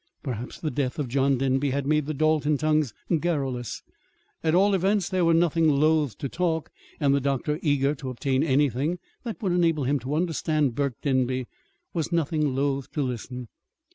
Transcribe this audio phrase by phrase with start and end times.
[0.23, 3.83] Perhaps the death of John Denby had made the Dalton tongues garrulous.
[4.43, 8.41] At all events they were nothing loath to talk; and the doctor, eager to obtain
[8.41, 11.45] anything that would enable him to understand Burke Denby,
[11.93, 13.47] was nothing loath to listen.